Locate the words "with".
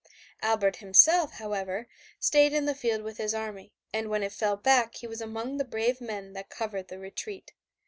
3.03-3.17